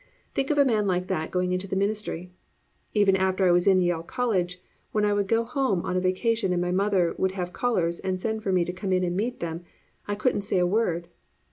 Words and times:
Think 0.33 0.49
of 0.49 0.57
a 0.57 0.65
man 0.65 0.87
like 0.87 1.05
that 1.09 1.29
going 1.29 1.51
into 1.51 1.67
the 1.67 1.75
ministry. 1.75 2.31
Even 2.95 3.15
after 3.15 3.45
I 3.47 3.51
was 3.51 3.67
in 3.67 3.79
Yale 3.79 4.01
College, 4.01 4.59
when 4.91 5.05
I 5.05 5.13
would 5.13 5.27
go 5.27 5.43
home 5.43 5.83
on 5.85 5.95
a 5.95 5.99
vacation 6.01 6.51
and 6.51 6.59
my 6.59 6.71
mother 6.71 7.13
would 7.19 7.33
have 7.33 7.53
callers 7.53 7.99
and 7.99 8.19
send 8.19 8.41
for 8.41 8.51
me 8.51 8.65
to 8.65 8.73
come 8.73 8.91
in 8.91 9.03
and 9.03 9.15
meet 9.15 9.41
them, 9.41 9.61
I 10.07 10.15
couldn't 10.15 10.41
say 10.41 10.57
a 10.57 10.65
word. 10.65 11.07